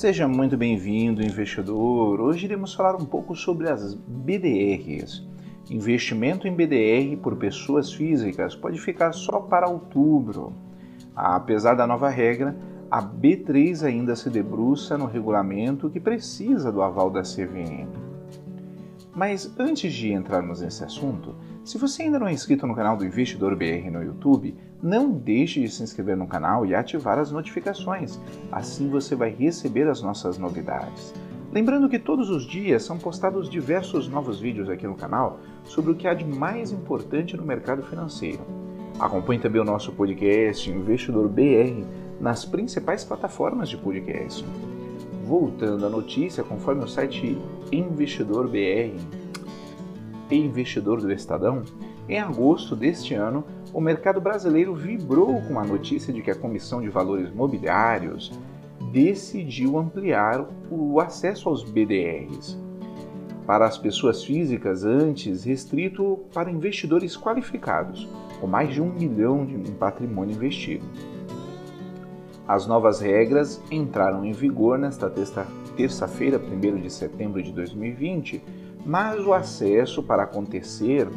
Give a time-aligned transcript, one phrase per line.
[0.00, 2.22] Seja muito bem-vindo, investidor.
[2.22, 5.22] Hoje iremos falar um pouco sobre as BDRs.
[5.68, 10.54] Investimento em BDR por pessoas físicas pode ficar só para outubro.
[11.14, 12.56] Apesar da nova regra,
[12.90, 18.09] a B3 ainda se debruça no regulamento que precisa do aval da CVM.
[19.14, 23.04] Mas antes de entrarmos nesse assunto, se você ainda não é inscrito no canal do
[23.04, 28.18] Investidor BR no YouTube, não deixe de se inscrever no canal e ativar as notificações.
[28.50, 31.12] Assim você vai receber as nossas novidades.
[31.52, 35.96] Lembrando que todos os dias são postados diversos novos vídeos aqui no canal sobre o
[35.96, 38.40] que há de mais importante no mercado financeiro.
[39.00, 41.84] Acompanhe também o nosso podcast Investidor BR
[42.20, 44.44] nas principais plataformas de podcast.
[45.30, 47.38] Voltando à notícia, conforme o site
[47.70, 48.98] Investidor BR,
[50.28, 51.62] investidor do Estadão,
[52.08, 56.82] em agosto deste ano, o mercado brasileiro vibrou com a notícia de que a Comissão
[56.82, 58.32] de Valores Mobiliários
[58.90, 62.58] decidiu ampliar o acesso aos BDRs
[63.46, 68.08] para as pessoas físicas, antes restrito para investidores qualificados,
[68.40, 70.84] com mais de um milhão de patrimônio investido.
[72.50, 75.08] As novas regras entraram em vigor nesta
[75.76, 78.42] terça-feira, 1 de setembro de 2020,
[78.84, 81.08] mas o acesso para acontecer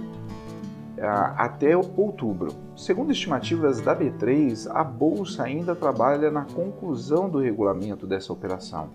[1.35, 2.53] até outubro.
[2.75, 8.91] Segundo estimativas da B3, a bolsa ainda trabalha na conclusão do regulamento dessa operação,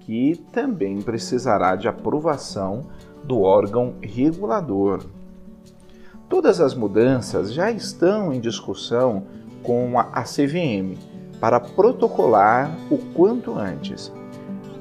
[0.00, 2.86] que também precisará de aprovação
[3.22, 5.04] do órgão regulador.
[6.30, 9.24] Todas as mudanças já estão em discussão
[9.62, 14.12] com a CVM para protocolar o quanto antes.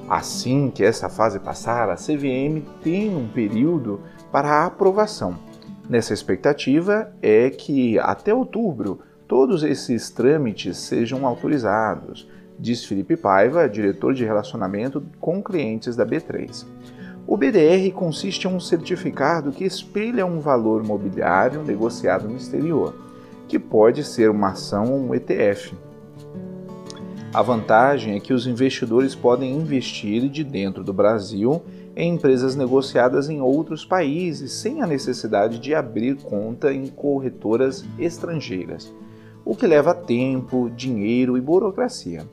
[0.10, 4.02] Assim que essa fase passar, a CVM tem um período
[4.32, 5.38] para a aprovação
[5.90, 14.14] Nessa expectativa é que até outubro todos esses trâmites sejam autorizados, diz Felipe Paiva, diretor
[14.14, 16.66] de relacionamento com clientes da B3.
[17.28, 22.96] O BDR consiste em um certificado que espelha um valor mobiliário negociado no exterior,
[23.48, 25.76] que pode ser uma ação ou um ETF.
[27.34, 31.64] A vantagem é que os investidores podem investir de dentro do Brasil
[31.96, 38.94] em empresas negociadas em outros países sem a necessidade de abrir conta em corretoras estrangeiras,
[39.44, 42.24] o que leva tempo, dinheiro e burocracia.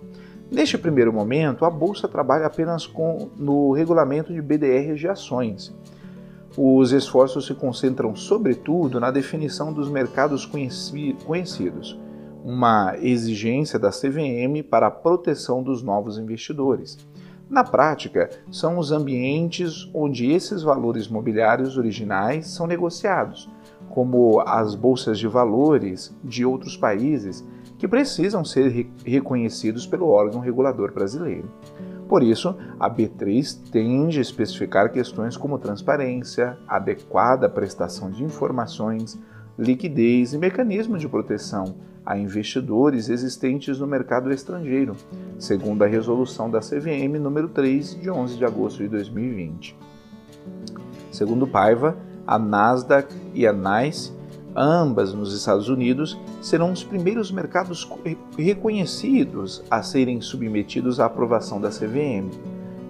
[0.50, 5.74] Neste primeiro momento, a bolsa trabalha apenas com, no regulamento de BDRs de ações.
[6.54, 11.98] Os esforços se concentram, sobretudo, na definição dos mercados conheci conhecidos,
[12.44, 16.98] uma exigência da CVM para a proteção dos novos investidores
[17.50, 23.50] na prática, são os ambientes onde esses valores mobiliários originais são negociados,
[23.88, 27.44] como as bolsas de valores de outros países
[27.76, 31.50] que precisam ser reconhecidos pelo órgão regulador brasileiro.
[32.08, 39.18] Por isso, a B3 tende a especificar questões como transparência, adequada prestação de informações,
[39.60, 44.96] liquidez e mecanismo de proteção a investidores existentes no mercado estrangeiro,
[45.38, 49.76] segundo a resolução da CVM número 3 de 11 de agosto de 2020.
[51.12, 54.12] Segundo Paiva, a Nasdaq e a NYSE,
[54.56, 57.88] ambas nos Estados Unidos, serão os primeiros mercados
[58.38, 62.30] reconhecidos a serem submetidos à aprovação da CVM.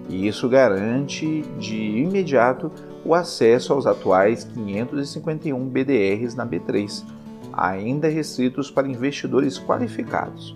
[0.09, 2.71] E isso garante de imediato
[3.03, 7.03] o acesso aos atuais 551 BDRs na B3,
[7.53, 10.55] ainda restritos para investidores qualificados.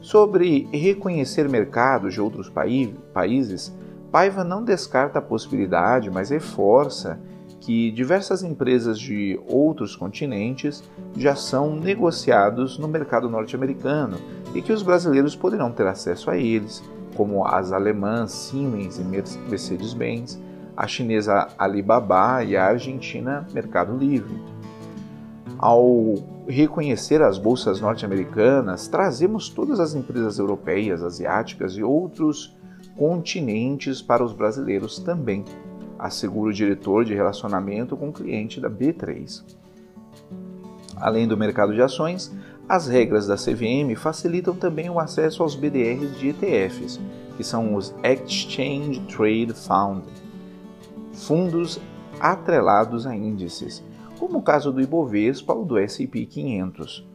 [0.00, 3.74] Sobre reconhecer mercados de outros países,
[4.12, 7.18] Paiva não descarta a possibilidade, mas reforça
[7.60, 10.84] que diversas empresas de outros continentes
[11.16, 14.18] já são negociados no mercado norte-americano
[14.54, 16.82] e que os brasileiros poderão ter acesso a eles,
[17.16, 20.40] como as alemãs Siemens e Mercedes-Benz,
[20.76, 24.34] a chinesa Alibaba e a argentina Mercado Livre.
[25.58, 26.14] Ao
[26.46, 32.56] reconhecer as bolsas norte-americanas, trazemos todas as empresas europeias, asiáticas e outros
[32.96, 35.44] continentes para os brasileiros também,
[35.98, 39.42] assegura o diretor de relacionamento com o cliente da B3.
[40.96, 42.32] Além do mercado de ações,
[42.68, 46.98] as regras da CVM facilitam também o acesso aos BDRs de ETFs,
[47.36, 50.04] que são os Exchange Trade Fund,
[51.12, 51.78] fundos
[52.18, 53.84] atrelados a índices,
[54.18, 57.06] como o caso do Ibovespa ou do S&P 500.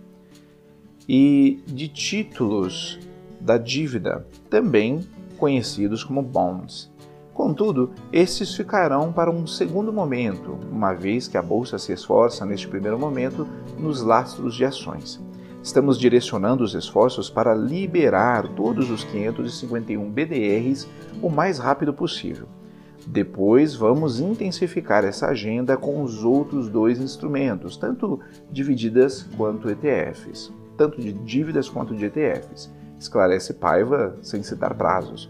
[1.08, 3.00] E de títulos
[3.42, 5.00] da dívida, também
[5.38, 6.92] conhecidos como bonds.
[7.34, 12.68] Contudo, esses ficarão para um segundo momento, uma vez que a bolsa se esforça neste
[12.68, 13.48] primeiro momento
[13.80, 15.20] nos lastros de ações.
[15.62, 20.88] Estamos direcionando os esforços para liberar todos os 551 BDRs
[21.22, 22.48] o mais rápido possível.
[23.06, 31.02] Depois vamos intensificar essa agenda com os outros dois instrumentos, tanto divididas quanto ETFs, tanto
[31.02, 32.72] de dívidas quanto de ETFs.
[32.98, 35.30] Esclarece Paiva sem citar prazos.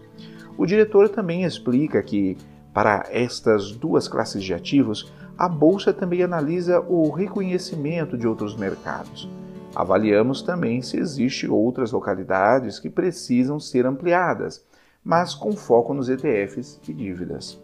[0.56, 2.36] O diretor também explica que,
[2.72, 9.28] para estas duas classes de ativos, a bolsa também analisa o reconhecimento de outros mercados.
[9.74, 14.64] Avaliamos também se existem outras localidades que precisam ser ampliadas,
[15.04, 17.60] mas com foco nos ETFs e dívidas.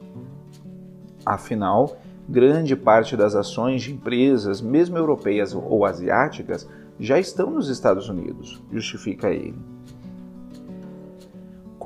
[1.25, 1.97] Afinal,
[2.29, 6.69] grande parte das ações de empresas, mesmo europeias ou asiáticas,
[6.99, 9.76] já estão nos Estados Unidos, justifica ele.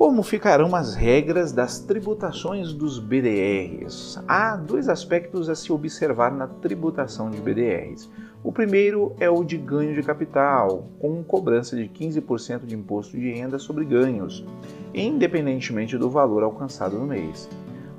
[0.01, 4.19] Como ficarão as regras das tributações dos BDRs?
[4.27, 8.09] Há dois aspectos a se observar na tributação de BDRs.
[8.43, 13.31] O primeiro é o de ganho de capital, com cobrança de 15% de imposto de
[13.31, 14.43] renda sobre ganhos,
[14.91, 17.47] independentemente do valor alcançado no mês.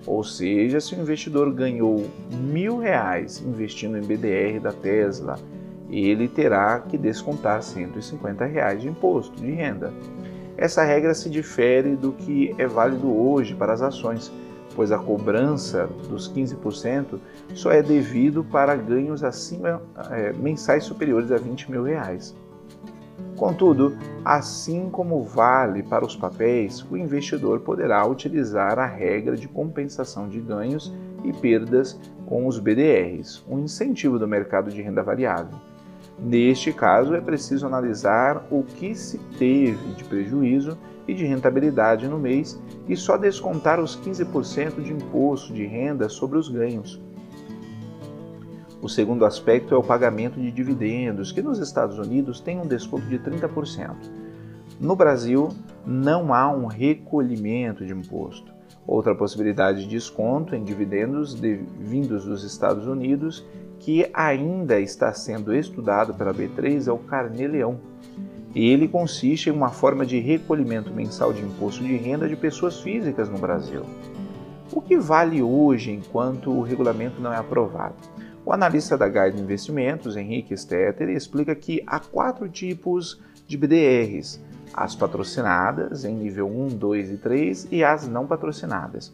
[0.05, 5.39] Ou seja, se o investidor ganhou mil reais investindo em BDR da Tesla,
[5.89, 9.93] ele terá que descontar 150 reais de imposto de renda.
[10.57, 14.33] Essa regra se difere do que é válido hoje para as ações,
[14.75, 17.19] pois a cobrança dos 15%
[17.55, 22.35] só é devido para ganhos acima é, mensais superiores a 20 mil reais.
[23.37, 30.29] Contudo, assim como vale para os papéis, o investidor poderá utilizar a regra de compensação
[30.29, 30.95] de ganhos
[31.25, 35.59] e perdas com os BDRs, um incentivo do mercado de renda variável.
[36.23, 42.17] Neste caso, é preciso analisar o que se teve de prejuízo e de rentabilidade no
[42.17, 47.01] mês e só descontar os 15% de imposto de renda sobre os ganhos.
[48.81, 53.07] O segundo aspecto é o pagamento de dividendos, que nos Estados Unidos tem um desconto
[53.07, 53.97] de 30%.
[54.81, 55.49] No Brasil,
[55.85, 58.53] não há um recolhimento de imposto.
[58.87, 63.45] Outra possibilidade de desconto em dividendos vindos dos Estados Unidos
[63.83, 67.81] que ainda está sendo estudado pela B3 é o Carnê-Leão.
[68.55, 73.29] Ele consiste em uma forma de recolhimento mensal de imposto de renda de pessoas físicas
[73.29, 73.83] no Brasil.
[74.73, 77.97] O que vale hoje enquanto o regulamento não é aprovado?
[78.45, 84.41] O analista da Guide Investimentos, Henrique Stetter, explica que há quatro tipos de BDRs:
[84.75, 89.13] as patrocinadas em nível 1, 2 e 3 e as não patrocinadas.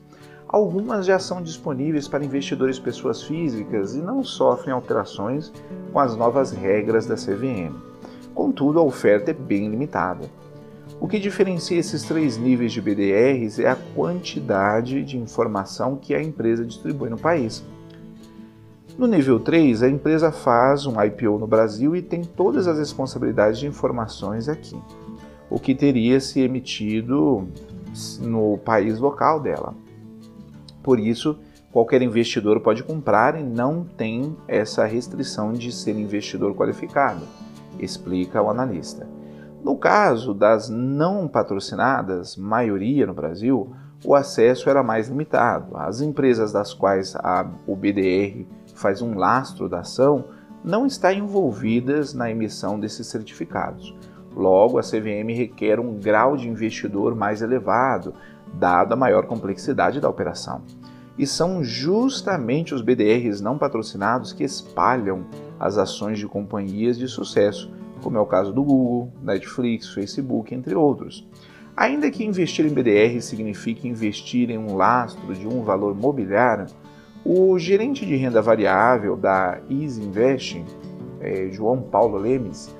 [0.49, 5.53] Algumas já são disponíveis para investidores pessoas físicas e não sofrem alterações
[5.93, 7.75] com as novas regras da CVM.
[8.35, 10.31] Contudo, a oferta é bem limitada.
[11.01, 16.23] O que diferencia esses três níveis de BDRs é a quantidade de informação que a
[16.23, 17.63] empresa distribui no país.
[18.97, 23.61] No nível 3, a empresa faz um IPO no Brasil e tem todas as responsabilidades
[23.61, 24.77] de informações aqui,
[25.51, 27.49] o que teria se emitido
[28.21, 29.75] no país local dela.
[30.83, 31.39] Por isso,
[31.73, 37.27] qualquer investidor pode comprar e não tem essa restrição de ser investidor qualificado,
[37.79, 39.07] explica o analista.
[39.63, 43.75] No caso das não patrocinadas, maioria no Brasil,
[44.05, 45.77] o acesso era mais limitado.
[45.77, 50.25] As empresas das quais a, o BDR faz um lastro da ação
[50.65, 53.95] não estão envolvidas na emissão desses certificados.
[54.35, 58.15] Logo, a CVM requer um grau de investidor mais elevado,
[58.55, 60.63] dada a maior complexidade da operação.
[61.19, 65.25] E são justamente os BDRs não patrocinados que espalham
[65.59, 70.75] as ações de companhias de sucesso, como é o caso do Google, Netflix, Facebook, entre
[70.77, 71.27] outros.
[71.77, 76.67] Ainda que investir em BDR signifique investir em um lastro de um valor mobiliário,
[77.25, 80.65] o gerente de renda variável da Easy Investing,
[81.21, 82.75] é, João Paulo Lemes,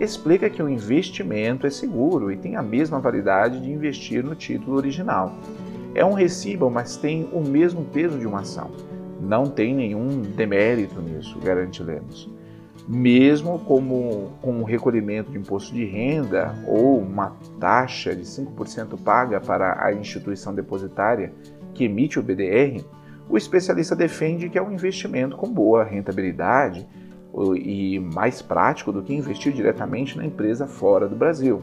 [0.00, 4.76] explica que o investimento é seguro e tem a mesma validade de investir no título
[4.76, 5.34] original.
[5.94, 8.70] É um recibo, mas tem o mesmo peso de uma ação.
[9.20, 12.28] Não tem nenhum demérito nisso, garante Lemos.
[12.86, 19.40] Mesmo como com um recolhimento de imposto de renda ou uma taxa de 5% paga
[19.40, 21.32] para a instituição depositária
[21.72, 22.84] que emite o BDR,
[23.28, 26.86] o especialista defende que é um investimento com boa rentabilidade
[27.56, 31.62] e mais prático do que investir diretamente na empresa fora do Brasil.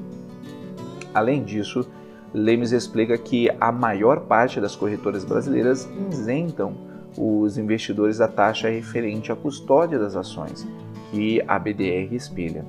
[1.13, 1.87] Além disso,
[2.33, 6.73] Lemes explica que a maior parte das corretoras brasileiras isentam
[7.17, 10.65] os investidores da taxa referente à custódia das ações,
[11.11, 12.65] que a BDR espelha.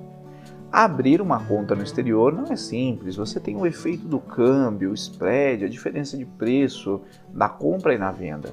[0.73, 4.95] Abrir uma conta no exterior não é simples, você tem o efeito do câmbio, o
[4.95, 8.53] spread, a diferença de preço na compra e na venda.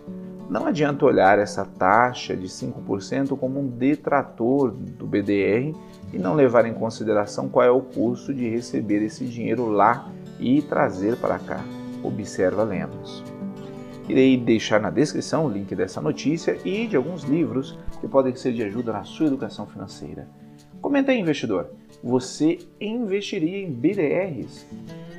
[0.49, 5.75] Não adianta olhar essa taxa de 5% como um detrator do BDR
[6.11, 10.63] e não levar em consideração qual é o custo de receber esse dinheiro lá e
[10.63, 11.63] trazer para cá,
[12.03, 13.23] observa Lemos.
[14.07, 18.51] Irei deixar na descrição o link dessa notícia e de alguns livros que podem ser
[18.51, 20.27] de ajuda na sua educação financeira.
[20.81, 21.69] Comenta aí, investidor,
[22.03, 24.65] você investiria em BDRs?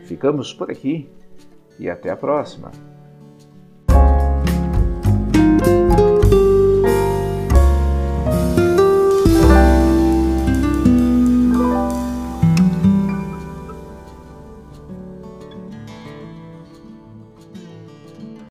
[0.07, 1.09] Ficamos por aqui
[1.79, 2.73] e até a próxima!